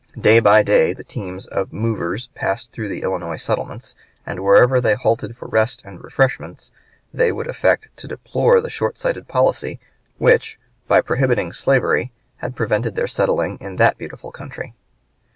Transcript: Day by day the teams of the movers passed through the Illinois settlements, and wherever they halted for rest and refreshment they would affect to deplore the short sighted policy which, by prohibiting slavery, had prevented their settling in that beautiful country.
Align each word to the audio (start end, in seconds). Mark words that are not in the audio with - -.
Day 0.19 0.39
by 0.39 0.63
day 0.63 0.93
the 0.93 1.03
teams 1.03 1.45
of 1.45 1.69
the 1.69 1.75
movers 1.75 2.25
passed 2.33 2.71
through 2.71 2.89
the 2.89 3.03
Illinois 3.03 3.37
settlements, 3.37 3.93
and 4.25 4.39
wherever 4.39 4.81
they 4.81 4.95
halted 4.95 5.37
for 5.37 5.47
rest 5.47 5.83
and 5.85 6.03
refreshment 6.03 6.71
they 7.13 7.31
would 7.31 7.45
affect 7.45 7.95
to 7.97 8.07
deplore 8.07 8.61
the 8.61 8.69
short 8.71 8.97
sighted 8.97 9.27
policy 9.27 9.79
which, 10.17 10.57
by 10.87 11.01
prohibiting 11.01 11.51
slavery, 11.53 12.11
had 12.37 12.55
prevented 12.55 12.95
their 12.95 13.05
settling 13.07 13.59
in 13.61 13.75
that 13.75 13.99
beautiful 13.99 14.31
country. 14.31 14.73